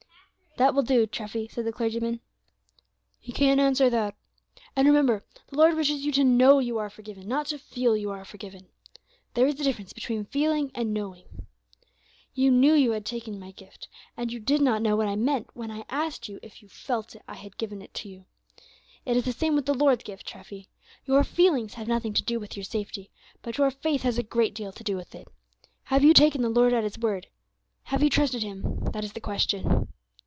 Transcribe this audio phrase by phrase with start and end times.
[0.61, 2.19] '""That will do, Treffy," said the clergyman;
[3.21, 4.15] "he can't answer that.
[4.75, 8.09] And remember, the Lord wishes you to know you are forgiven, not to feel you
[8.11, 8.67] are forgiven.
[9.33, 11.47] There is a difference between feeling and knowing.
[12.33, 13.87] You knew you had taken my gift,
[14.17, 17.15] and you did not know what I meant when I asked you if you felt
[17.29, 18.25] I had given it to you.
[19.05, 20.67] It is the same with the Lord's gift, Treffy.
[21.05, 23.09] Your feelings have nothing to do with your safety,
[23.41, 25.29] but your faith has a great deal to do with it.
[25.83, 27.27] Have you taken the Lord at His word?
[27.83, 28.81] Have you trusted Him?
[28.91, 29.87] That is the question."